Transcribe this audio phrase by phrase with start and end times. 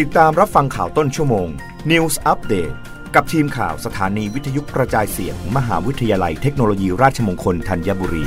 [0.00, 1.48] ติดตามรับฟังข่าวต้นชั่วโมง
[1.90, 2.74] News Update
[3.14, 8.24] กับทีมข่าวสถานีวิทยุกระจายเสียงมมหาวิทยาลัยเทคโนโลยีราชมงคลธัญบุรี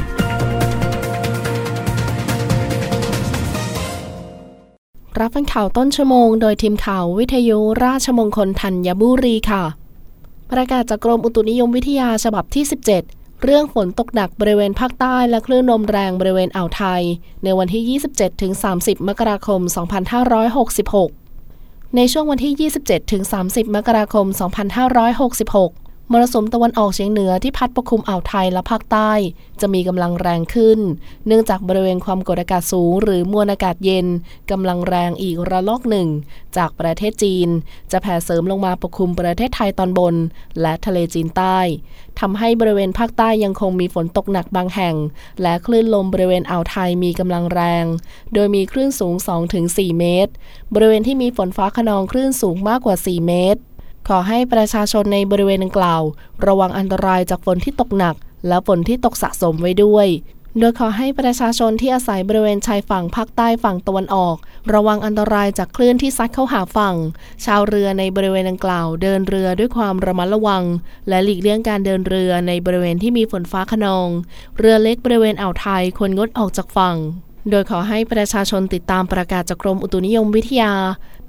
[5.20, 9.64] รับฟังข่าวต้นชั่วโมง โดยทีมข่าววิทยุราชมงคลธัญบุรีค่ะ
[10.52, 12.64] ประกาศจากกรมอุตุนิยมวิทยาฉบับที่
[13.04, 17.02] 17เรื่องฝนตกหนักบริเวณภาคใต้และคลื่นลมแรงบริเวณอ่าวไทย
[17.44, 18.00] ในวันที่
[18.52, 19.62] 27-30 มกราคม
[20.66, 21.25] 2566
[21.96, 22.72] ในช่วงวันที่
[23.16, 24.26] 27-30 มกราคม
[25.40, 29.12] 2566 มรสุมตะวันออกเฉียงเหนือที่พัดปกคลุมอ่าวไทยและภาคใต้
[29.62, 30.80] จะมีกำลังแรงขึ้น
[31.28, 34.08] เนื่องจากบริเวณความกดอากาศสูง หรือมวลอากาศเย็น
[34.52, 36.08] กำลังแรงอีกระลอกหนึ่ง
[36.58, 37.50] จากประเทศจีน
[37.92, 40.16] จะแผ่เสริมลงมาปกคลุมประเทศไทยตอนบน
[40.62, 41.60] และทะเลจีนใต้
[42.20, 44.96] ทำให้บริเวณภาคใต้ยังคงมีฝนตกหนักบางแห่ง
[45.42, 47.86] และคลื่นลมบริเวณอ่าวไทยมีกำลังแรง
[48.34, 49.16] โดยมีคลื่นสูง
[49.58, 50.32] 2-4 เมตร
[50.74, 53.62] บริเวณที่มีฝนฟ้าขนองคลื่นสูงมากกว่า 4 เมตร
[54.08, 56.02] ขอให้ประชาชนในบริเวณดังกล่าว
[56.46, 58.16] ระวังอันตรายจากฝนที่ตกหนัก
[58.48, 60.08] และฝนที่ตกสะสมไว้ด้วย
[60.60, 64.36] โดยขอให้ประชาชนที่อาศัยบริเวณชายฝั่งภาคใต้ฝั่งตะวันออก
[64.74, 66.96] ระวังอันตรายจากคลื่นที่ซัดเข้าหาฝั่ง
[67.46, 70.64] ชาวเรือในบริเวณดังกล่าว เดินเรือด้วยความระมัดระวัง
[71.10, 74.10] และหลีกเลี่ยงการเดินเรือในบริเวณที่มีฝนฟ้าขนอง
[74.60, 76.96] เรือเล็กบริเวณอ่าวไทยควรงดออกจากฝั่ง
[77.50, 80.74] โดยขอให้ประชาชนติดตามประกาศจากกรมอุตุนิยมวิทยา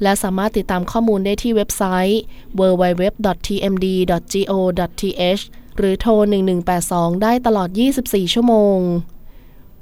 [0.03, 2.21] และสามารถติดตามข้อมูลได้ที่เว็บไซต์
[2.59, 5.43] www.tmd.go.th
[5.77, 6.13] หรือโทร
[6.69, 7.69] 1182 ได้ตลอด
[8.03, 8.79] 24 ชั่วโมง